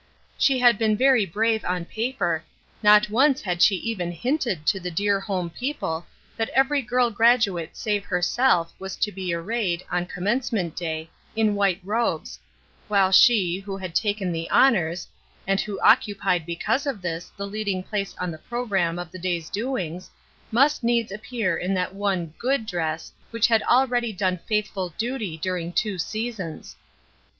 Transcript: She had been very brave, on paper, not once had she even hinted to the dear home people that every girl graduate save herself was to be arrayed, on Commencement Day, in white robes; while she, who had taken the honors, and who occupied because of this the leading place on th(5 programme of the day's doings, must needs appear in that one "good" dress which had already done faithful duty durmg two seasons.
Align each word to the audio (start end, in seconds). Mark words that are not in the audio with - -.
She 0.35 0.57
had 0.57 0.79
been 0.79 0.97
very 0.97 1.27
brave, 1.27 1.63
on 1.63 1.85
paper, 1.85 2.43
not 2.81 3.11
once 3.11 3.43
had 3.43 3.61
she 3.61 3.75
even 3.75 4.11
hinted 4.11 4.65
to 4.65 4.79
the 4.79 4.89
dear 4.89 5.19
home 5.19 5.51
people 5.51 6.07
that 6.37 6.49
every 6.55 6.81
girl 6.81 7.11
graduate 7.11 7.77
save 7.77 8.05
herself 8.05 8.73
was 8.79 8.95
to 8.95 9.11
be 9.11 9.31
arrayed, 9.31 9.83
on 9.91 10.07
Commencement 10.07 10.75
Day, 10.75 11.11
in 11.35 11.53
white 11.53 11.81
robes; 11.83 12.39
while 12.87 13.11
she, 13.11 13.59
who 13.59 13.77
had 13.77 13.93
taken 13.93 14.31
the 14.31 14.49
honors, 14.49 15.07
and 15.45 15.61
who 15.61 15.79
occupied 15.81 16.47
because 16.47 16.87
of 16.87 17.03
this 17.03 17.31
the 17.37 17.45
leading 17.45 17.83
place 17.83 18.15
on 18.19 18.31
th(5 18.31 18.39
programme 18.49 18.97
of 18.97 19.11
the 19.11 19.19
day's 19.19 19.51
doings, 19.51 20.09
must 20.51 20.83
needs 20.83 21.11
appear 21.11 21.55
in 21.55 21.75
that 21.75 21.93
one 21.93 22.33
"good" 22.39 22.65
dress 22.65 23.11
which 23.29 23.45
had 23.45 23.61
already 23.69 24.11
done 24.11 24.39
faithful 24.47 24.95
duty 24.97 25.37
durmg 25.37 25.75
two 25.75 25.99
seasons. 25.99 26.75